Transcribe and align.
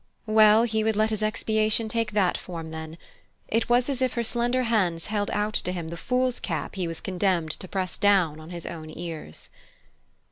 Well! 0.25 0.63
he 0.63 0.83
would 0.83 0.95
let 0.95 1.11
his 1.11 1.21
expiation 1.21 1.87
take 1.87 2.13
that 2.13 2.35
form, 2.35 2.71
then 2.71 2.97
it 3.47 3.69
was 3.69 3.87
as 3.87 4.01
if 4.01 4.13
her 4.13 4.23
slender 4.23 4.63
hands 4.63 5.05
held 5.05 5.29
out 5.29 5.53
to 5.53 5.71
him 5.71 5.89
the 5.89 5.95
fool's 5.95 6.39
cap 6.39 6.73
he 6.73 6.87
was 6.87 6.99
condemned 7.01 7.51
to 7.51 7.67
press 7.67 7.99
down 7.99 8.39
on 8.39 8.49
his 8.49 8.65
own 8.65 8.89
ears. 8.97 9.51